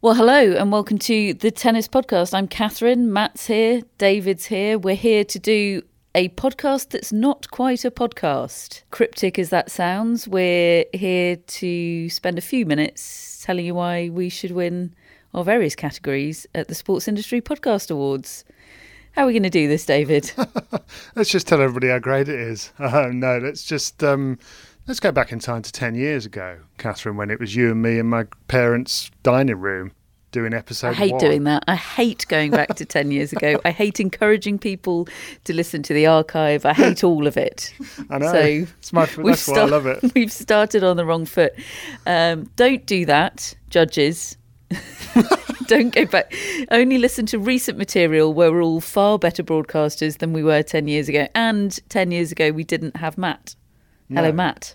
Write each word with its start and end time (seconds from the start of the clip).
Well, 0.00 0.14
hello 0.14 0.52
and 0.52 0.70
welcome 0.70 0.98
to 0.98 1.34
the 1.34 1.50
Tennis 1.50 1.88
Podcast. 1.88 2.32
I'm 2.32 2.46
Catherine, 2.46 3.12
Matt's 3.12 3.48
here, 3.48 3.82
David's 3.98 4.46
here. 4.46 4.78
We're 4.78 4.94
here 4.94 5.24
to 5.24 5.40
do 5.40 5.82
a 6.14 6.28
podcast 6.28 6.90
that's 6.90 7.12
not 7.12 7.50
quite 7.50 7.84
a 7.84 7.90
podcast. 7.90 8.82
Cryptic 8.92 9.40
as 9.40 9.50
that 9.50 9.72
sounds, 9.72 10.28
we're 10.28 10.84
here 10.94 11.34
to 11.34 12.08
spend 12.10 12.38
a 12.38 12.40
few 12.40 12.64
minutes 12.64 13.42
telling 13.44 13.66
you 13.66 13.74
why 13.74 14.08
we 14.08 14.28
should 14.28 14.52
win 14.52 14.94
our 15.34 15.42
various 15.42 15.74
categories 15.74 16.46
at 16.54 16.68
the 16.68 16.76
Sports 16.76 17.08
Industry 17.08 17.40
Podcast 17.40 17.90
Awards. 17.90 18.44
How 19.16 19.24
are 19.24 19.26
we 19.26 19.32
going 19.32 19.42
to 19.42 19.50
do 19.50 19.66
this, 19.66 19.84
David? 19.84 20.30
let's 21.16 21.30
just 21.30 21.48
tell 21.48 21.60
everybody 21.60 21.88
how 21.88 21.98
great 21.98 22.28
it 22.28 22.38
is. 22.38 22.72
Uh, 22.78 23.10
no, 23.12 23.38
let's 23.38 23.64
just 23.64 24.04
um, 24.04 24.38
let's 24.88 25.00
go 25.00 25.12
back 25.12 25.30
in 25.30 25.38
time 25.38 25.62
to 25.62 25.70
ten 25.70 25.94
years 25.94 26.26
ago, 26.26 26.58
Catherine, 26.78 27.16
when 27.16 27.30
it 27.30 27.38
was 27.38 27.54
you 27.54 27.70
and 27.70 27.82
me 27.82 27.98
in 27.98 28.06
my 28.06 28.24
parents' 28.48 29.10
dining 29.22 29.60
room 29.60 29.92
doing 30.30 30.52
episode. 30.52 30.88
I 30.88 30.92
hate 30.94 31.12
one. 31.12 31.20
doing 31.20 31.44
that. 31.44 31.64
I 31.68 31.74
hate 31.74 32.26
going 32.28 32.50
back 32.50 32.74
to 32.76 32.84
10 32.84 33.10
years 33.10 33.32
ago. 33.32 33.60
I 33.64 33.70
hate 33.70 33.98
encouraging 33.98 34.58
people 34.58 35.08
to 35.44 35.54
listen 35.54 35.82
to 35.84 35.94
the 35.94 36.06
archive. 36.06 36.66
I 36.66 36.74
hate 36.74 37.02
all 37.02 37.26
of 37.26 37.36
it. 37.36 37.72
I 38.10 38.18
know. 38.18 38.32
So 38.32 38.38
it's 38.78 38.92
my, 38.92 39.06
that's 39.06 39.48
why 39.48 39.60
I 39.60 39.64
love 39.64 39.86
it. 39.86 40.04
We've 40.14 40.32
started 40.32 40.84
on 40.84 40.96
the 40.96 41.04
wrong 41.04 41.24
foot. 41.24 41.54
Um, 42.06 42.50
don't 42.56 42.84
do 42.86 43.06
that, 43.06 43.54
judges. 43.70 44.36
don't 45.66 45.94
go 45.94 46.04
back. 46.04 46.34
Only 46.70 46.98
listen 46.98 47.24
to 47.26 47.38
recent 47.38 47.78
material 47.78 48.34
where 48.34 48.52
we're 48.52 48.62
all 48.62 48.80
far 48.80 49.18
better 49.18 49.42
broadcasters 49.42 50.18
than 50.18 50.34
we 50.34 50.42
were 50.42 50.62
10 50.62 50.88
years 50.88 51.08
ago. 51.08 51.26
And 51.34 51.78
10 51.88 52.10
years 52.10 52.32
ago, 52.32 52.50
we 52.50 52.64
didn't 52.64 52.96
have 52.96 53.16
Matt. 53.16 53.54
No. 54.10 54.20
Hello, 54.20 54.32
Matt. 54.32 54.74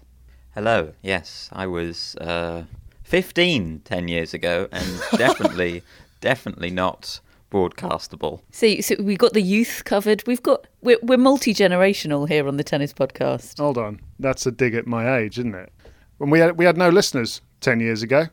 Hello. 0.56 0.94
Yes, 1.02 1.50
I 1.52 1.66
was 1.66 2.16
uh, 2.18 2.66
15 3.02 3.82
10 3.84 4.08
years 4.08 4.36
ago 4.36 4.68
and 4.72 5.02
definitely, 5.18 5.82
definitely 6.22 6.70
not 6.70 7.20
broadcastable. 7.52 8.42
See, 8.52 8.80
so 8.84 8.96
we 9.00 9.18
got 9.18 9.34
the 9.34 9.42
youth 9.42 9.82
covered. 9.84 10.22
We've 10.28 10.44
got 10.44 10.68
we're, 10.84 11.00
we're 11.02 11.18
multi 11.18 11.56
generational 11.56 12.30
here 12.30 12.48
on 12.48 12.58
the 12.58 12.64
tennis 12.64 12.94
podcast. 12.94 13.58
Hold 13.58 13.80
on, 13.80 14.00
that's 14.20 14.46
a 14.46 14.52
dig 14.52 14.76
at 14.76 14.86
my 14.86 15.18
age, 15.18 15.40
isn't 15.40 15.56
it? 15.56 15.74
When 16.20 16.30
we 16.30 16.38
had 16.38 16.56
we 16.56 16.66
had 16.66 16.78
no 16.78 16.90
listeners 16.90 17.42
ten 17.60 17.80
years 17.80 18.04
ago. 18.04 18.28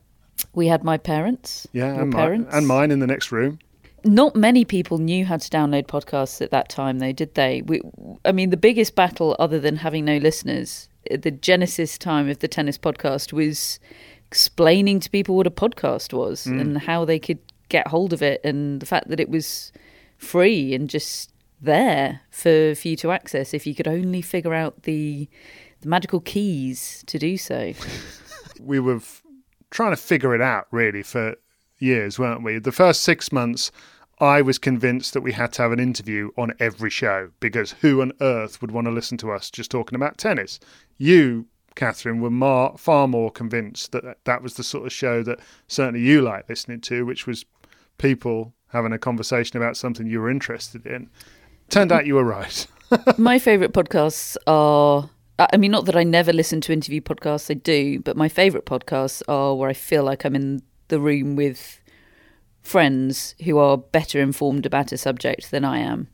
We 0.53 0.67
had 0.67 0.85
my 0.85 0.99
parents. 0.99 1.67
Yeah, 1.73 1.99
and, 2.03 2.13
parents. 2.13 2.53
My, 2.53 2.59
and 2.59 2.69
mine 2.69 2.91
in 2.91 2.99
the 2.99 3.07
next 3.07 3.33
room. 3.33 3.61
Not 4.05 4.37
many 4.37 4.67
people 4.67 4.99
knew 4.99 5.25
how 5.25 5.39
to 5.39 5.49
download 5.49 5.87
podcasts 5.87 6.43
at 6.43 6.51
that 6.51 6.69
time, 6.69 6.99
though, 6.99 7.13
did 7.13 7.35
they? 7.35 7.63
We, 7.63 7.81
I 8.27 8.33
mean, 8.33 8.49
the 8.51 8.57
biggest 8.57 8.95
battle, 8.95 9.37
other 9.39 9.61
than 9.61 9.77
having 9.77 10.07
no 10.07 10.17
listeners, 10.17 10.89
the 11.17 11.31
genesis 11.31 11.97
time 11.99 12.29
of 12.29 12.39
the 12.41 12.49
tennis 12.49 12.79
podcast 12.79 13.33
was 13.33 13.79
explaining 14.29 15.01
to 15.01 15.11
people 15.11 15.35
what 15.37 15.47
a 15.47 15.51
podcast 15.51 16.13
was 16.13 16.47
Mm. 16.47 16.61
and 16.61 16.79
how 16.79 17.05
they 17.05 17.19
could 17.19 17.39
get 17.69 17.89
hold 17.89 18.13
of 18.13 18.23
it, 18.23 18.41
and 18.45 18.81
the 18.81 18.87
fact 18.87 19.09
that 19.09 19.21
it 19.21 19.29
was 19.29 19.73
free 20.19 20.75
and 20.75 20.89
just 20.91 21.33
there 21.61 22.21
for, 22.31 22.75
for 22.75 22.89
you 22.89 22.97
to 22.97 23.11
access 23.13 23.53
if 23.55 23.67
you 23.67 23.75
could 23.75 23.87
only 23.89 24.23
figure 24.23 24.55
out 24.55 24.83
the 24.85 25.29
the 25.83 25.89
magical 25.89 26.21
keys 26.21 27.03
to 27.07 27.19
do 27.19 27.37
so. 27.39 27.73
We 28.61 28.79
were 28.79 28.97
f- 28.97 29.23
trying 29.71 29.93
to 29.93 29.97
figure 29.97 30.35
it 30.35 30.43
out 30.43 30.67
really 30.71 31.03
for 31.03 31.37
years, 31.79 32.19
weren't 32.19 32.43
we? 32.43 32.59
The 32.59 32.73
first 32.73 33.01
six 33.01 33.33
months, 33.33 33.73
I 34.21 34.43
was 34.43 34.59
convinced 34.59 35.15
that 35.15 35.23
we 35.23 35.33
had 35.33 35.53
to 35.55 35.63
have 35.63 35.73
an 35.73 35.81
interview 35.81 36.31
on 36.37 36.53
every 36.61 36.91
show 36.91 37.31
because 37.41 37.73
who 37.81 38.03
on 38.03 38.13
earth 38.21 38.61
would 38.61 38.71
want 38.71 38.87
to 38.87 38.91
listen 38.91 39.17
to 39.19 39.33
us 39.33 39.51
just 39.51 39.71
talking 39.71 39.97
about 39.97 40.19
tennis? 40.19 40.61
You, 40.99 41.47
Catherine, 41.75 42.21
were 42.21 42.31
mar- 42.31 42.77
far 42.77 43.09
more 43.09 43.31
convinced 43.31 43.93
that 43.93 44.19
that 44.25 44.43
was 44.43 44.55
the 44.55 44.63
sort 44.63 44.85
of 44.85 44.93
show 44.93 45.23
that 45.23 45.41
certainly 45.69 46.01
you 46.01 46.21
like 46.21 46.49
listening 46.49 46.83
to, 46.83 47.07
which 47.07 47.27
was 47.27 47.47
people 47.97 48.53
having 48.69 48.93
a 48.93 48.99
conversation 48.99 49.57
about 49.57 49.77
something 49.77 50.07
you 50.07 50.21
were 50.21 50.31
interested 50.31 50.85
in. 50.87 51.09
Turned 51.71 51.91
out 51.91 52.07
you 52.07 52.17
were 52.17 52.25
right. 52.25 52.67
my 53.19 53.39
favourite 53.39 53.73
podcasts 53.73 54.37
are. 54.47 55.09
I 55.39 55.57
mean, 55.57 55.71
not 55.71 55.87
that 55.87 55.97
I 55.97 56.03
never 56.03 56.35
listen 56.35 56.61
to 56.63 56.73
interview 56.73 57.01
podcasts, 57.01 57.51
I 57.51 57.55
do, 57.55 58.01
but 58.01 58.15
my 58.15 58.29
favourite 58.29 58.67
podcasts 58.67 59.23
are 59.27 59.55
where 59.55 59.71
I 59.71 59.73
feel 59.73 60.05
like 60.05 60.27
I'm 60.27 60.37
in 60.37 60.61
the 60.89 61.01
room 61.01 61.35
with 61.37 61.80
friends 62.63 63.35
who 63.45 63.59
are 63.59 63.77
better 63.79 64.21
informed 64.21 64.67
about 64.67 64.93
a 64.93 64.99
subject 64.99 65.51
than 65.51 65.65
I 65.65 65.79
am. 65.79 66.09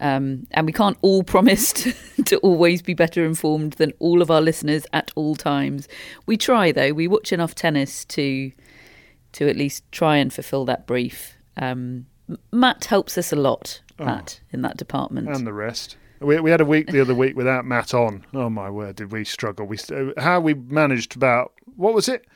Um, 0.00 0.46
and 0.50 0.66
we 0.66 0.72
can't 0.72 0.96
all 1.02 1.22
promise 1.34 1.72
to, 1.74 1.92
to 2.24 2.36
always 2.38 2.82
be 2.82 2.94
better 2.94 3.24
informed 3.24 3.74
than 3.74 3.92
all 3.98 4.22
of 4.22 4.30
our 4.30 4.40
listeners 4.40 4.84
at 4.92 5.10
all 5.14 5.36
times. 5.36 5.88
We 6.26 6.36
try, 6.36 6.72
though. 6.72 6.92
We 6.92 7.08
watch 7.08 7.32
enough 7.32 7.54
tennis 7.54 8.04
to 8.06 8.52
to 9.32 9.48
at 9.48 9.56
least 9.56 9.90
try 9.92 10.16
and 10.18 10.30
fulfil 10.30 10.66
that 10.66 10.86
brief. 10.86 11.38
Um, 11.56 12.04
Matt 12.52 12.84
helps 12.84 13.16
us 13.16 13.32
a 13.32 13.36
lot, 13.36 13.80
Matt, 13.98 14.40
in 14.50 14.60
that 14.60 14.76
department. 14.76 15.28
and 15.28 15.46
the 15.46 15.54
rest. 15.54 15.96
We, 16.20 16.38
we 16.38 16.50
had 16.50 16.60
a 16.60 16.66
week 16.66 16.88
the 16.88 17.00
other 17.00 17.14
week 17.14 17.34
without 17.34 17.64
Matt 17.64 17.94
on. 17.94 18.24
Oh 18.34 18.50
my 18.50 18.68
word, 18.68 18.96
did 18.96 19.10
we 19.10 19.24
struggle? 19.24 19.66
We 19.66 19.78
how 20.18 20.40
we 20.40 20.54
managed 20.54 21.16
about 21.16 21.52
what 21.76 21.94
was 21.94 22.08
it? 22.08 22.26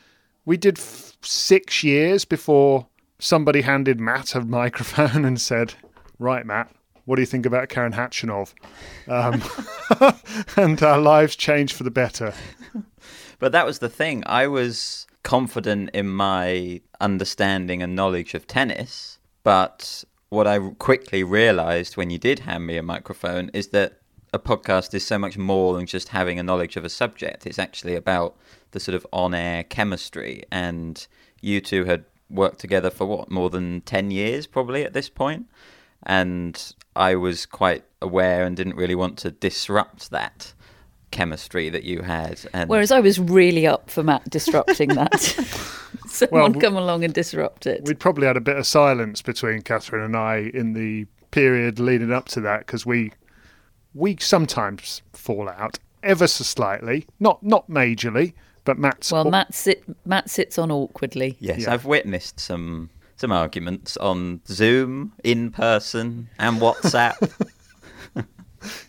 We 0.46 0.56
did 0.56 0.78
f- 0.78 1.16
six 1.22 1.84
years 1.84 2.24
before 2.24 2.86
somebody 3.18 3.62
handed 3.62 4.00
Matt 4.00 4.34
a 4.34 4.40
microphone 4.40 5.24
and 5.24 5.40
said, 5.40 5.74
"Right, 6.18 6.46
Matt, 6.46 6.74
what 7.04 7.16
do 7.16 7.22
you 7.22 7.26
think 7.26 7.46
about 7.46 7.68
Karen 7.68 7.92
Khachanov?" 7.92 8.54
Um, 9.08 9.42
and 10.56 10.82
our 10.82 10.98
lives 10.98 11.36
changed 11.36 11.74
for 11.74 11.84
the 11.84 11.90
better. 11.90 12.34
But 13.38 13.52
that 13.52 13.66
was 13.66 13.80
the 13.80 13.88
thing. 13.88 14.22
I 14.26 14.46
was 14.46 15.06
confident 15.22 15.90
in 15.92 16.08
my 16.08 16.80
understanding 17.00 17.82
and 17.82 17.94
knowledge 17.94 18.34
of 18.34 18.46
tennis, 18.46 19.18
but 19.42 20.04
what 20.28 20.46
I 20.46 20.58
quickly 20.58 21.22
realized 21.22 21.96
when 21.96 22.10
you 22.10 22.18
did 22.18 22.40
hand 22.40 22.66
me 22.66 22.76
a 22.76 22.82
microphone 22.82 23.50
is 23.52 23.68
that 23.68 24.00
a 24.32 24.38
podcast 24.38 24.92
is 24.94 25.06
so 25.06 25.18
much 25.18 25.38
more 25.38 25.74
than 25.74 25.86
just 25.86 26.08
having 26.08 26.38
a 26.38 26.42
knowledge 26.42 26.76
of 26.76 26.84
a 26.84 26.88
subject. 26.88 27.46
It's 27.46 27.58
actually 27.58 27.94
about 27.94 28.36
the 28.72 28.80
sort 28.80 28.94
of 28.94 29.06
on 29.12 29.34
air 29.34 29.62
chemistry. 29.62 30.42
And 30.50 31.06
you 31.40 31.60
two 31.60 31.84
had 31.84 32.04
worked 32.30 32.58
together 32.58 32.90
for 32.90 33.06
what, 33.06 33.30
more 33.30 33.50
than 33.50 33.80
10 33.82 34.10
years 34.10 34.46
probably 34.46 34.84
at 34.84 34.92
this? 34.92 35.10
And 36.02 36.74
I 36.94 37.14
was 37.16 37.46
quite 37.46 37.84
aware 38.00 38.44
and 38.44 38.56
didn't 38.56 38.76
really 38.76 38.94
want 38.94 39.18
to 39.18 39.30
disrupt 39.30 40.10
that 40.10 40.52
chemistry 41.10 41.68
that 41.70 41.84
you 41.84 42.02
had. 42.02 42.40
And 42.52 42.68
Whereas 42.68 42.92
I 42.92 43.00
was 43.00 43.18
really 43.18 43.66
up 43.66 43.90
for 43.90 44.02
Matt 44.02 44.28
disrupting 44.30 44.90
that. 44.90 45.20
Someone 46.06 46.52
w- 46.52 46.60
come 46.60 46.76
along 46.76 47.04
and 47.04 47.14
disrupt 47.14 47.66
it. 47.66 47.84
We'd 47.84 47.98
probably 47.98 48.26
had 48.26 48.36
a 48.36 48.40
bit 48.40 48.56
of 48.56 48.66
silence 48.66 49.22
between 49.22 49.62
Catherine 49.62 50.04
and 50.04 50.16
I 50.16 50.50
in 50.52 50.72
the 50.74 51.06
period 51.30 51.78
leading 51.78 52.12
up 52.12 52.28
to 52.28 52.40
that 52.40 52.60
because 52.60 52.86
we 52.86 53.12
we 53.94 54.16
sometimes 54.20 55.02
fall 55.12 55.48
out 55.48 55.78
ever 56.02 56.26
so 56.26 56.44
slightly, 56.44 57.06
not 57.18 57.42
not 57.42 57.68
majorly, 57.68 58.34
but 58.66 58.78
Matt's 58.78 59.10
Well, 59.10 59.24
Matt 59.30 59.54
sit 59.54 59.82
Matt 60.04 60.28
sits 60.28 60.58
on 60.58 60.70
awkwardly. 60.70 61.36
Yes, 61.40 61.60
Yeah. 61.60 61.72
I've 61.72 61.86
witnessed 61.86 62.38
some 62.38 62.90
some 63.16 63.32
arguments 63.32 63.96
on 63.96 64.42
Zoom, 64.46 65.12
in 65.24 65.50
person, 65.50 66.28
and 66.38 66.60
WhatsApp. 66.60 67.16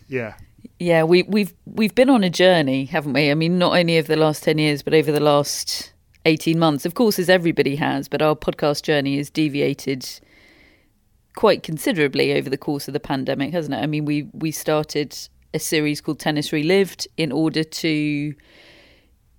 yeah. 0.08 0.34
Yeah, 0.78 1.04
we 1.04 1.22
we've 1.22 1.54
we've 1.64 1.94
been 1.94 2.10
on 2.10 2.22
a 2.22 2.30
journey, 2.30 2.84
haven't 2.84 3.14
we? 3.14 3.30
I 3.30 3.34
mean, 3.34 3.58
not 3.58 3.76
only 3.76 3.98
over 3.98 4.08
the 4.08 4.20
last 4.20 4.42
ten 4.44 4.58
years, 4.58 4.82
but 4.82 4.92
over 4.94 5.10
the 5.10 5.20
last 5.20 5.92
eighteen 6.26 6.58
months. 6.58 6.84
Of 6.84 6.94
course, 6.94 7.18
as 7.18 7.28
everybody 7.28 7.76
has, 7.76 8.06
but 8.08 8.20
our 8.22 8.36
podcast 8.36 8.82
journey 8.82 9.16
has 9.16 9.30
deviated 9.30 10.06
quite 11.34 11.62
considerably 11.62 12.32
over 12.34 12.50
the 12.50 12.58
course 12.58 12.88
of 12.88 12.94
the 12.94 13.00
pandemic, 13.00 13.52
hasn't 13.52 13.74
it? 13.74 13.78
I 13.78 13.86
mean, 13.86 14.04
we 14.04 14.28
we 14.32 14.50
started 14.52 15.16
a 15.54 15.58
series 15.58 16.00
called 16.00 16.20
Tennis 16.20 16.52
Relived 16.52 17.08
in 17.16 17.32
order 17.32 17.64
to 17.64 18.34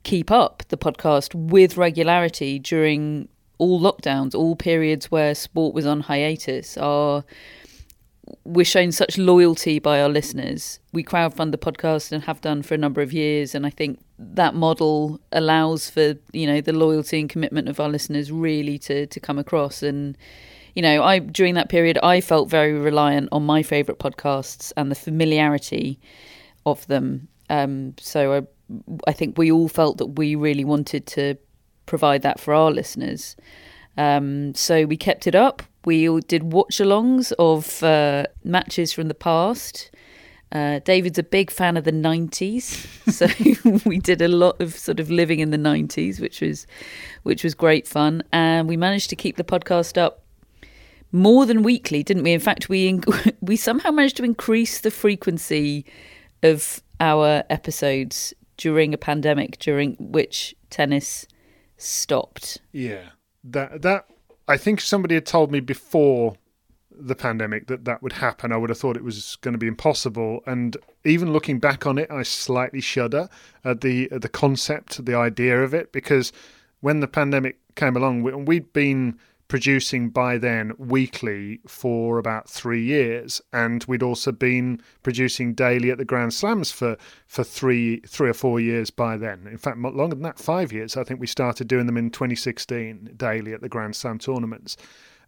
keep 0.03 0.31
up 0.31 0.63
the 0.69 0.77
podcast 0.77 1.33
with 1.35 1.77
regularity 1.77 2.59
during 2.59 3.27
all 3.57 3.79
lockdowns, 3.79 4.33
all 4.33 4.55
periods 4.55 5.11
where 5.11 5.35
sport 5.35 5.73
was 5.73 5.85
on 5.85 6.01
hiatus. 6.01 6.77
Our 6.77 7.23
we're 8.43 8.65
shown 8.65 8.91
such 8.91 9.17
loyalty 9.17 9.79
by 9.79 10.01
our 10.01 10.09
listeners. 10.09 10.79
We 10.93 11.03
crowdfund 11.03 11.51
the 11.51 11.57
podcast 11.57 12.11
and 12.11 12.23
have 12.23 12.41
done 12.41 12.61
for 12.61 12.73
a 12.73 12.77
number 12.77 13.01
of 13.01 13.11
years, 13.11 13.55
and 13.55 13.65
I 13.65 13.69
think 13.69 13.99
that 14.17 14.55
model 14.55 15.19
allows 15.31 15.89
for 15.89 16.15
you 16.31 16.47
know 16.47 16.61
the 16.61 16.73
loyalty 16.73 17.19
and 17.19 17.29
commitment 17.29 17.69
of 17.69 17.79
our 17.79 17.89
listeners 17.89 18.31
really 18.31 18.77
to 18.79 19.07
to 19.07 19.19
come 19.19 19.39
across. 19.39 19.83
And 19.83 20.17
you 20.75 20.81
know, 20.81 21.03
I 21.03 21.19
during 21.19 21.55
that 21.55 21.69
period, 21.69 21.97
I 22.03 22.21
felt 22.21 22.49
very 22.49 22.73
reliant 22.73 23.29
on 23.31 23.45
my 23.45 23.63
favourite 23.63 23.99
podcasts 23.99 24.71
and 24.77 24.91
the 24.91 24.95
familiarity 24.95 25.99
of 26.65 26.85
them. 26.87 27.27
Um, 27.49 27.95
so 27.99 28.33
I, 28.33 28.41
I 29.07 29.13
think 29.13 29.37
we 29.37 29.51
all 29.51 29.67
felt 29.67 29.97
that 29.97 30.17
we 30.17 30.35
really 30.35 30.65
wanted 30.65 31.05
to 31.07 31.35
provide 31.85 32.21
that 32.21 32.39
for 32.39 32.53
our 32.53 32.71
listeners. 32.71 33.35
Um, 33.97 34.53
so 34.55 34.85
we 34.85 34.97
kept 34.97 35.27
it 35.27 35.35
up. 35.35 35.63
We 35.85 36.07
all 36.07 36.19
did 36.19 36.53
watch 36.53 36.77
alongs 36.77 37.31
of 37.39 37.83
uh, 37.83 38.25
matches 38.43 38.93
from 38.93 39.07
the 39.07 39.13
past. 39.13 39.91
Uh, 40.51 40.79
David's 40.79 41.19
a 41.19 41.23
big 41.23 41.51
fan 41.51 41.77
of 41.77 41.83
the 41.83 41.91
90s, 41.91 42.87
so 43.11 43.27
we 43.87 43.99
did 43.99 44.21
a 44.21 44.27
lot 44.27 44.59
of 44.59 44.73
sort 44.75 44.99
of 44.99 45.11
living 45.11 45.39
in 45.39 45.51
the 45.51 45.57
90s, 45.57 46.19
which 46.19 46.41
was 46.41 46.65
which 47.21 47.43
was 47.43 47.53
great 47.53 47.87
fun, 47.87 48.23
and 48.31 48.67
we 48.67 48.75
managed 48.75 49.11
to 49.11 49.15
keep 49.15 49.37
the 49.37 49.43
podcast 49.43 49.97
up 49.97 50.23
more 51.11 51.45
than 51.45 51.61
weekly, 51.61 52.01
didn't 52.01 52.23
we? 52.23 52.33
In 52.33 52.39
fact, 52.39 52.67
we 52.67 52.99
we 53.41 53.55
somehow 53.55 53.91
managed 53.91 54.17
to 54.17 54.23
increase 54.23 54.81
the 54.81 54.91
frequency 54.91 55.85
of 56.41 56.81
our 56.99 57.43
episodes 57.49 58.33
during 58.59 58.93
a 58.93 58.97
pandemic, 58.97 59.57
during 59.57 59.95
which 59.99 60.53
tennis 60.69 61.25
stopped. 61.77 62.59
Yeah, 62.73 63.09
that 63.43 63.81
that 63.81 64.05
I 64.47 64.57
think 64.57 64.81
somebody 64.81 65.15
had 65.15 65.25
told 65.25 65.51
me 65.51 65.61
before 65.61 66.35
the 66.91 67.15
pandemic 67.15 67.67
that 67.67 67.85
that 67.85 68.03
would 68.03 68.11
happen. 68.11 68.51
I 68.51 68.57
would 68.57 68.69
have 68.69 68.77
thought 68.77 68.97
it 68.97 69.03
was 69.03 69.37
going 69.41 69.53
to 69.53 69.57
be 69.57 69.67
impossible. 69.67 70.41
And 70.45 70.75
even 71.05 71.31
looking 71.31 71.59
back 71.59 71.87
on 71.87 71.97
it, 71.97 72.11
I 72.11 72.23
slightly 72.23 72.81
shudder 72.81 73.29
at 73.63 73.79
the 73.79 74.11
at 74.11 74.21
the 74.21 74.29
concept, 74.29 75.03
the 75.05 75.15
idea 75.15 75.63
of 75.63 75.73
it, 75.73 75.93
because 75.93 76.33
when 76.81 76.99
the 76.99 77.07
pandemic 77.07 77.57
came 77.75 77.95
along, 77.95 78.23
we'd 78.45 78.73
been 78.73 79.17
producing 79.49 80.09
by 80.09 80.37
then 80.37 80.71
weekly 80.77 81.59
for 81.67 82.17
about 82.19 82.49
three 82.49 82.83
years, 82.83 83.41
and 83.51 83.83
we'd 83.85 84.03
also 84.03 84.31
been 84.31 84.81
producing 85.03 85.53
daily 85.53 85.91
at 85.91 85.97
the 85.97 86.05
Grand 86.05 86.33
Slams 86.33 86.71
for 86.71 86.95
for 87.27 87.43
three 87.43 87.99
three 88.07 88.29
or 88.29 88.33
four 88.33 88.61
years 88.61 88.89
by 88.89 89.17
then. 89.17 89.45
In 89.47 89.57
fact, 89.57 89.77
longer 89.79 90.15
than 90.15 90.23
that, 90.23 90.39
five 90.39 90.71
years. 90.71 90.95
I 90.95 91.03
think 91.03 91.19
we 91.19 91.27
started 91.27 91.67
doing 91.67 91.87
them 91.87 91.97
in 91.97 92.11
2016 92.11 93.15
daily 93.17 93.53
at 93.53 93.59
the 93.59 93.67
Grand 93.67 93.97
Slam 93.97 94.19
tournaments. 94.19 94.77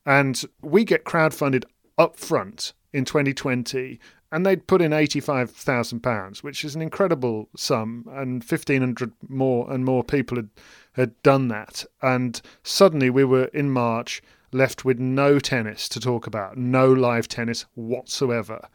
And 0.06 0.42
we 0.62 0.86
get 0.86 1.04
crowdfunded 1.04 1.66
up 1.98 2.18
front 2.18 2.74
in 2.94 3.06
2020 3.06 4.00
and 4.32 4.46
they'd 4.46 4.66
put 4.66 4.82
in 4.82 4.92
£85,000, 4.92 6.42
which 6.42 6.64
is 6.64 6.74
an 6.74 6.82
incredible 6.82 7.50
sum, 7.56 8.06
and 8.12 8.42
1,500 8.42 9.12
more 9.28 9.70
and 9.72 9.84
more 9.84 10.04
people 10.04 10.38
had, 10.38 10.50
had 10.94 11.22
done 11.24 11.48
that. 11.50 11.86
And 12.02 12.42
suddenly 12.64 13.10
we 13.10 13.24
were 13.24 13.46
in 13.46 13.72
March 13.72 14.22
left 14.52 14.84
with 14.84 15.00
no 15.00 15.40
tennis 15.40 15.88
to 15.90 16.00
talk 16.00 16.28
about, 16.28 16.58
no 16.58 16.92
live 16.92 17.28
tennis 17.28 17.66
whatsoever. 17.76 18.68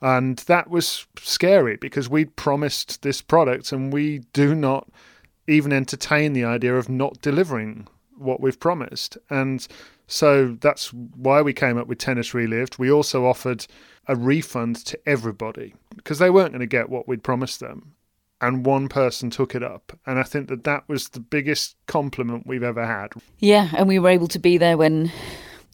And 0.00 0.38
that 0.38 0.68
was 0.68 1.06
scary 1.20 1.76
because 1.76 2.08
we'd 2.08 2.34
promised 2.34 3.02
this 3.02 3.22
product 3.22 3.70
and 3.70 3.92
we 3.92 4.20
do 4.32 4.54
not 4.54 4.88
even 5.46 5.72
entertain 5.72 6.32
the 6.32 6.44
idea 6.44 6.74
of 6.74 6.88
not 6.88 7.20
delivering 7.22 7.86
what 8.16 8.40
we've 8.40 8.58
promised. 8.58 9.16
And 9.30 9.66
so 10.06 10.56
that's 10.60 10.92
why 10.92 11.40
we 11.40 11.52
came 11.52 11.78
up 11.78 11.86
with 11.86 11.98
Tennis 11.98 12.34
Relived. 12.34 12.78
We 12.78 12.90
also 12.90 13.26
offered 13.26 13.66
a 14.08 14.16
refund 14.16 14.76
to 14.86 14.98
everybody 15.06 15.74
because 15.94 16.18
they 16.18 16.30
weren't 16.30 16.50
going 16.50 16.60
to 16.60 16.66
get 16.66 16.90
what 16.90 17.06
we'd 17.06 17.22
promised 17.22 17.60
them. 17.60 17.94
And 18.42 18.66
one 18.66 18.88
person 18.88 19.30
took 19.30 19.54
it 19.54 19.62
up. 19.62 19.98
And 20.04 20.18
I 20.18 20.24
think 20.24 20.48
that 20.48 20.64
that 20.64 20.88
was 20.88 21.08
the 21.10 21.20
biggest 21.20 21.76
compliment 21.86 22.46
we've 22.46 22.62
ever 22.62 22.84
had. 22.84 23.12
Yeah. 23.38 23.70
And 23.74 23.88
we 23.88 23.98
were 23.98 24.08
able 24.08 24.28
to 24.28 24.38
be 24.38 24.58
there 24.58 24.76
when 24.76 25.12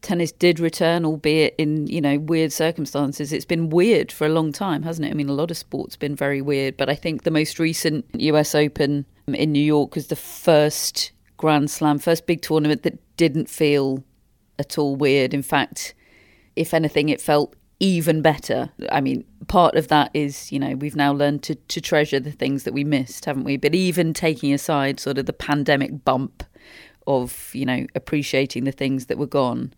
tennis 0.02 0.30
did 0.30 0.60
return, 0.60 1.04
albeit 1.04 1.54
in, 1.58 1.86
you 1.86 2.00
know, 2.00 2.18
weird 2.18 2.52
circumstances. 2.52 3.32
It's 3.32 3.46
been 3.46 3.70
weird 3.70 4.12
for 4.12 4.26
a 4.26 4.30
long 4.30 4.52
time, 4.52 4.82
hasn't 4.82 5.08
it? 5.08 5.10
I 5.10 5.14
mean, 5.14 5.30
a 5.30 5.32
lot 5.32 5.50
of 5.50 5.56
sports 5.56 5.96
been 5.96 6.14
very 6.14 6.42
weird. 6.42 6.76
But 6.76 6.90
I 6.90 6.94
think 6.94 7.22
the 7.22 7.30
most 7.30 7.58
recent 7.58 8.04
US 8.14 8.54
Open 8.54 9.06
in 9.26 9.50
New 9.50 9.64
York 9.64 9.94
was 9.94 10.08
the 10.08 10.16
first 10.16 11.10
Grand 11.38 11.70
Slam, 11.70 11.98
first 11.98 12.26
big 12.26 12.42
tournament 12.42 12.82
that 12.82 12.98
didn't 13.16 13.48
feel 13.48 14.04
at 14.58 14.76
all 14.76 14.94
weird. 14.94 15.32
In 15.32 15.42
fact, 15.42 15.94
if 16.54 16.74
anything, 16.74 17.08
it 17.08 17.20
felt 17.20 17.54
even 17.80 18.22
better. 18.22 18.70
I 18.90 19.00
mean, 19.00 19.24
part 19.46 19.76
of 19.76 19.88
that 19.88 20.10
is, 20.12 20.50
you 20.50 20.58
know, 20.58 20.74
we've 20.74 20.96
now 20.96 21.12
learned 21.12 21.42
to, 21.44 21.54
to 21.54 21.80
treasure 21.80 22.18
the 22.18 22.32
things 22.32 22.64
that 22.64 22.74
we 22.74 22.84
missed, 22.84 23.24
haven't 23.24 23.44
we? 23.44 23.56
But 23.56 23.74
even 23.74 24.12
taking 24.12 24.52
aside 24.52 24.98
sort 24.98 25.18
of 25.18 25.26
the 25.26 25.32
pandemic 25.32 26.04
bump 26.04 26.42
of, 27.06 27.50
you 27.54 27.64
know, 27.64 27.86
appreciating 27.94 28.64
the 28.64 28.72
things 28.72 29.06
that 29.06 29.18
were 29.18 29.26
gone, 29.26 29.72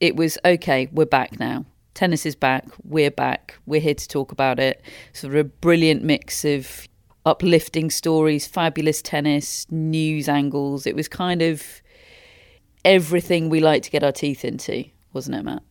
it 0.00 0.16
was 0.16 0.38
okay, 0.44 0.88
we're 0.92 1.04
back 1.04 1.38
now. 1.40 1.64
Tennis 1.94 2.24
is 2.24 2.34
back, 2.34 2.66
we're 2.84 3.10
back, 3.10 3.58
we're 3.66 3.80
here 3.80 3.94
to 3.94 4.08
talk 4.08 4.32
about 4.32 4.58
it. 4.58 4.82
Sort 5.12 5.34
of 5.34 5.40
a 5.40 5.44
brilliant 5.44 6.02
mix 6.02 6.44
of 6.44 6.88
uplifting 7.26 7.90
stories, 7.90 8.46
fabulous 8.46 9.02
tennis, 9.02 9.66
news 9.70 10.28
angles. 10.28 10.86
It 10.86 10.96
was 10.96 11.08
kind 11.08 11.42
of 11.42 11.82
everything 12.84 13.48
we 13.48 13.60
like 13.60 13.82
to 13.82 13.90
get 13.90 14.02
our 14.02 14.12
teeth 14.12 14.44
into, 14.44 14.84
wasn't 15.12 15.36
it, 15.36 15.42
Matt? 15.42 15.62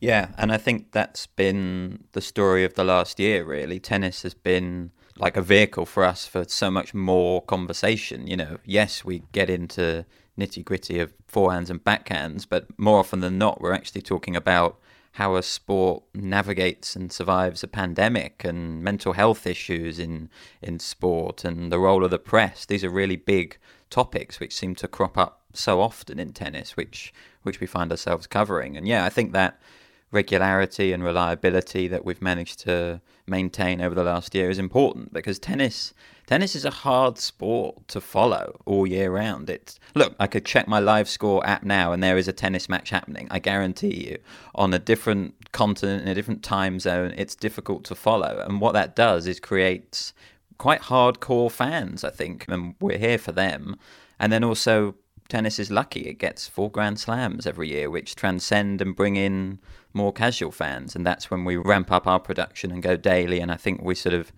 Yeah, 0.00 0.28
and 0.38 0.52
I 0.52 0.58
think 0.58 0.92
that's 0.92 1.26
been 1.26 2.04
the 2.12 2.20
story 2.20 2.64
of 2.64 2.74
the 2.74 2.84
last 2.84 3.18
year, 3.18 3.44
really. 3.44 3.80
Tennis 3.80 4.22
has 4.22 4.34
been 4.34 4.92
like 5.16 5.36
a 5.36 5.42
vehicle 5.42 5.86
for 5.86 6.04
us 6.04 6.26
for 6.26 6.44
so 6.44 6.70
much 6.70 6.94
more 6.94 7.42
conversation. 7.42 8.26
You 8.28 8.36
know, 8.36 8.58
yes, 8.64 9.04
we 9.04 9.24
get 9.32 9.50
into 9.50 10.04
nitty 10.38 10.64
gritty 10.64 11.00
of 11.00 11.12
forehands 11.26 11.68
and 11.68 11.82
backhands, 11.82 12.46
but 12.48 12.66
more 12.78 13.00
often 13.00 13.20
than 13.20 13.38
not, 13.38 13.60
we're 13.60 13.72
actually 13.72 14.02
talking 14.02 14.36
about 14.36 14.78
how 15.12 15.34
a 15.34 15.42
sport 15.42 16.04
navigates 16.14 16.94
and 16.94 17.10
survives 17.10 17.64
a 17.64 17.68
pandemic 17.68 18.44
and 18.44 18.84
mental 18.84 19.14
health 19.14 19.48
issues 19.48 19.98
in 19.98 20.30
in 20.62 20.78
sport 20.78 21.44
and 21.44 21.72
the 21.72 21.78
role 21.80 22.04
of 22.04 22.12
the 22.12 22.20
press. 22.20 22.64
These 22.64 22.84
are 22.84 22.90
really 22.90 23.16
big 23.16 23.58
topics 23.90 24.38
which 24.38 24.54
seem 24.54 24.76
to 24.76 24.86
crop 24.86 25.18
up 25.18 25.42
so 25.52 25.80
often 25.80 26.20
in 26.20 26.32
tennis, 26.32 26.76
which 26.76 27.12
which 27.42 27.58
we 27.58 27.66
find 27.66 27.90
ourselves 27.90 28.28
covering. 28.28 28.76
And 28.76 28.86
yeah, 28.86 29.04
I 29.04 29.08
think 29.08 29.32
that 29.32 29.60
regularity 30.10 30.92
and 30.92 31.04
reliability 31.04 31.88
that 31.88 32.04
we've 32.04 32.22
managed 32.22 32.60
to 32.60 33.00
maintain 33.26 33.80
over 33.80 33.94
the 33.94 34.04
last 34.04 34.34
year 34.34 34.48
is 34.48 34.58
important 34.58 35.12
because 35.12 35.38
tennis 35.38 35.92
tennis 36.26 36.54
is 36.54 36.64
a 36.64 36.70
hard 36.70 37.18
sport 37.18 37.88
to 37.88 38.00
follow 38.00 38.60
all 38.66 38.86
year 38.86 39.10
round. 39.10 39.48
It's 39.48 39.78
look, 39.94 40.14
I 40.20 40.26
could 40.26 40.44
check 40.44 40.68
my 40.68 40.78
live 40.78 41.08
score 41.08 41.46
app 41.46 41.62
now 41.62 41.92
and 41.92 42.02
there 42.02 42.18
is 42.18 42.28
a 42.28 42.32
tennis 42.32 42.68
match 42.68 42.90
happening. 42.90 43.28
I 43.30 43.38
guarantee 43.38 44.08
you. 44.08 44.18
On 44.54 44.72
a 44.74 44.78
different 44.78 45.52
continent 45.52 46.02
in 46.02 46.08
a 46.08 46.14
different 46.14 46.42
time 46.42 46.80
zone, 46.80 47.14
it's 47.16 47.34
difficult 47.34 47.84
to 47.84 47.94
follow. 47.94 48.44
And 48.46 48.60
what 48.60 48.74
that 48.74 48.94
does 48.94 49.26
is 49.26 49.40
creates 49.40 50.12
quite 50.58 50.82
hardcore 50.82 51.50
fans, 51.50 52.04
I 52.04 52.10
think, 52.10 52.44
and 52.48 52.74
we're 52.80 52.98
here 52.98 53.18
for 53.18 53.32
them. 53.32 53.76
And 54.20 54.32
then 54.32 54.44
also 54.44 54.96
tennis 55.28 55.58
is 55.58 55.70
lucky 55.70 56.00
it 56.02 56.18
gets 56.18 56.48
four 56.48 56.70
Grand 56.70 56.98
Slams 56.98 57.46
every 57.46 57.68
year, 57.68 57.90
which 57.90 58.16
transcend 58.16 58.80
and 58.80 58.96
bring 58.96 59.16
in 59.16 59.58
more 59.92 60.12
casual 60.12 60.50
fans, 60.50 60.94
and 60.94 61.06
that's 61.06 61.30
when 61.30 61.44
we 61.44 61.56
ramp 61.56 61.90
up 61.90 62.06
our 62.06 62.20
production 62.20 62.70
and 62.70 62.82
go 62.82 62.96
daily. 62.96 63.40
And 63.40 63.50
I 63.50 63.56
think 63.56 63.82
we 63.82 63.94
sort 63.94 64.14
of 64.14 64.32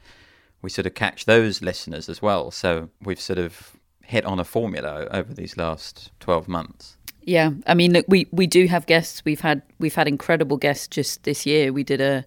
we 0.62 0.70
sort 0.70 0.87
of 0.87 0.94
catch 0.94 1.25
those 1.25 1.62
listeners 1.62 2.08
as 2.08 2.20
well. 2.20 2.50
So 2.50 2.90
we've 3.02 3.20
sort 3.20 3.38
of 3.38 3.76
hit 4.04 4.25
on 4.25 4.40
a 4.40 4.44
formula 4.44 5.06
over 5.10 5.32
these 5.32 5.56
last 5.56 6.10
twelve 6.20 6.48
months. 6.48 6.96
Yeah, 7.22 7.50
I 7.66 7.75
mean, 7.75 7.92
look, 7.92 8.06
we 8.08 8.26
we 8.32 8.46
do 8.46 8.66
have 8.66 8.87
guests. 8.87 9.25
We've 9.25 9.40
had 9.40 9.62
we've 9.78 9.94
had 9.94 10.09
incredible 10.09 10.56
guests 10.56 10.88
just 10.88 11.23
this 11.25 11.47
year. 11.47 11.73
We 11.73 11.85
did 11.85 12.00
a 12.00 12.25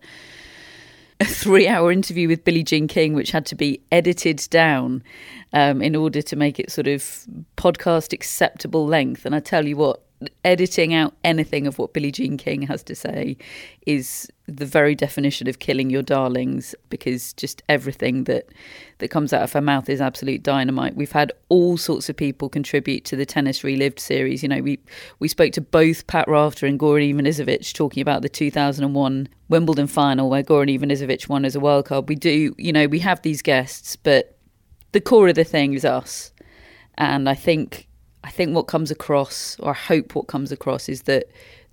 a 1.24 1.26
three 1.26 1.68
hour 1.68 1.92
interview 1.92 2.28
with 2.28 2.44
Billie 2.44 2.64
Jean 2.64 2.88
King, 2.88 3.14
which 3.14 3.32
had 3.32 3.46
to 3.48 3.56
be 3.56 3.82
edited 3.92 4.46
down 4.50 5.04
um, 5.54 5.82
in 5.82 5.96
order 5.96 6.22
to 6.22 6.36
make 6.36 6.60
it 6.60 6.72
sort 6.72 6.88
of 6.88 7.02
podcast 7.58 8.14
acceptable 8.14 8.86
length. 8.86 9.26
And 9.26 9.34
I 9.34 9.40
tell 9.40 9.66
you 9.66 9.78
what, 9.78 10.02
editing 10.44 10.94
out 10.94 11.16
anything 11.24 11.68
of 11.68 11.78
what 11.78 11.94
Billie 11.94 12.12
Jean 12.12 12.38
King 12.38 12.64
has 12.64 12.84
to 12.84 12.96
say 12.96 13.38
is 13.86 14.32
the 14.48 14.66
very 14.66 14.94
definition 14.94 15.48
of 15.48 15.60
killing 15.60 15.90
your 15.90 16.02
darlings 16.02 16.76
because 16.90 17.34
just 17.34 17.62
everything 17.70 18.26
that 18.26 18.48
that 18.98 19.10
comes 19.10 19.34
out 19.34 19.42
of 19.42 19.54
her 19.54 19.62
mouth 19.62 19.90
is 19.90 20.02
absolute 20.02 20.44
dynamite. 20.44 20.96
We've 20.96 21.12
had 21.12 21.32
all 21.50 21.78
sorts 21.78 22.10
of 22.10 22.18
people 22.18 22.50
contribute 22.50 23.06
to 23.06 23.16
the 23.16 23.26
Tennis 23.26 23.64
Relived 23.64 24.00
series. 24.00 24.44
You 24.44 24.50
know, 24.50 24.62
we 24.62 24.80
we 25.20 25.28
spoke 25.28 25.54
to 25.54 25.62
both 25.62 26.08
Pat 26.08 26.28
Rafter 26.28 26.66
and 26.66 26.80
Goran 26.80 27.14
Ivanisevic 27.14 27.74
talking 27.74 28.02
about 28.02 28.22
the 28.22 28.30
2001 28.30 29.30
Wimbledon 29.50 29.88
final 29.88 30.30
where 30.30 30.44
Goran 30.44 30.78
Ivanisevic 30.78 31.30
won 31.30 31.46
as 31.46 31.56
a 31.56 31.60
wild 31.60 31.86
card. 31.86 32.10
We 32.10 32.16
do, 32.16 32.54
you 32.58 32.74
know, 32.74 32.88
we 32.88 33.00
have 33.00 33.22
these 33.22 33.42
guests, 33.42 33.96
but 33.96 34.38
the 34.92 35.02
core 35.02 35.28
of 35.28 35.36
the 35.36 35.44
thing 35.44 35.74
is 35.74 35.86
us. 35.86 36.32
And 36.98 37.28
I 37.28 37.34
think 37.34 37.88
I 38.24 38.30
think 38.30 38.56
what 38.56 38.64
comes 38.64 38.92
across, 38.92 39.58
or 39.60 39.74
hope 39.74 40.16
what 40.16 40.28
comes 40.28 40.52
across, 40.52 40.88
is 40.90 41.04
that 41.04 41.26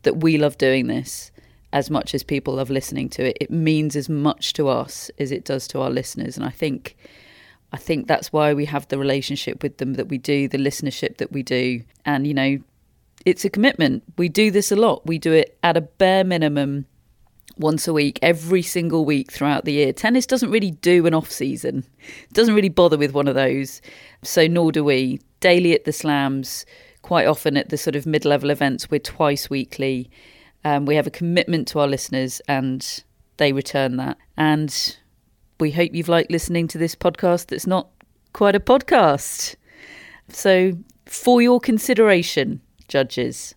that 0.03 0.19
we 0.19 0.39
love 0.39 0.57
doing 0.59 0.87
this 0.87 1.31
as 1.73 1.91
much 1.91 2.15
as 2.15 2.23
people 2.23 2.55
love 2.55 2.71
listening 2.71 3.09
to 3.11 3.29
it. 3.29 3.37
It 3.41 3.51
means 3.51 3.95
as 3.95 4.09
much 4.09 4.55
to 4.55 4.69
us 4.69 5.11
as 5.19 5.31
it 5.31 5.45
does 5.45 5.69
to 5.69 5.81
our 5.81 5.91
listeners, 5.91 6.37
and 6.37 6.45
I 6.45 6.51
think 6.51 6.97
I 7.73 7.77
think 7.77 8.09
that's 8.09 8.33
why 8.33 8.53
we 8.53 8.65
have 8.65 8.89
the 8.89 8.99
relationship 8.99 9.63
with 9.63 9.79
them 9.79 9.95
that 9.95 10.09
we 10.09 10.19
do, 10.19 10.49
the 10.49 10.59
listenership 10.59 11.19
that 11.19 11.33
we 11.33 11.43
do, 11.43 11.83
and 12.05 12.27
you 12.27 12.35
know, 12.35 12.59
it's 13.25 13.45
a 13.45 13.51
commitment. 13.51 14.03
We 14.17 14.29
do 14.29 14.51
this 14.51 14.73
a 14.73 14.77
lot. 14.77 15.07
We 15.07 15.19
do 15.19 15.33
it 15.33 15.59
at 15.63 15.77
a 15.77 15.83
bare 15.83 16.25
minimum 16.25 16.87
once 17.59 17.87
a 17.87 17.93
week, 17.93 18.19
every 18.23 18.63
single 18.63 19.05
week 19.05 19.31
throughout 19.31 19.65
the 19.65 19.73
year. 19.73 19.93
Tennis 19.93 20.27
doesn't 20.27 20.51
really 20.51 20.71
do 20.71 21.07
an 21.07 21.15
off 21.15 21.31
season, 21.31 21.85
it 22.01 22.33
doesn't 22.33 22.55
really 22.55 22.69
bother 22.69 22.99
with 22.99 23.13
one 23.13 23.29
of 23.29 23.35
those. 23.35 23.81
So, 24.23 24.47
nor 24.47 24.73
do 24.73 24.83
we 24.85 25.21
daily 25.41 25.75
at 25.75 25.85
the 25.85 25.93
slams, 25.93 26.65
quite 27.03 27.27
often 27.27 27.57
at 27.57 27.71
the 27.71 27.77
sort 27.77 27.97
of 27.97 28.07
mid 28.07 28.25
level 28.25 28.51
events. 28.51 28.91
We're 28.91 28.99
twice 28.99 29.51
weekly. 29.51 30.11
Um, 30.65 30.87
we 30.87 30.95
have 30.97 31.07
a 31.07 31.11
commitment 31.11 31.69
to 31.69 31.81
our 31.81 31.89
listeners 31.89 32.41
and 32.47 33.03
they 33.39 33.53
return 33.53 33.97
that. 33.97 34.19
And 34.37 34.97
we 35.59 35.71
hope 35.71 35.95
you've 35.95 36.09
liked 36.09 36.31
listening 36.31 36.69
to 36.69 36.79
this 36.79 36.95
podcast 36.95 37.47
that's 37.47 37.67
not 37.67 37.89
quite 38.33 38.55
a 38.55 38.61
podcast. 38.61 39.57
So, 40.29 40.73
for 41.07 41.43
your 41.43 41.59
consideration, 41.59 42.61
judges. 42.89 43.55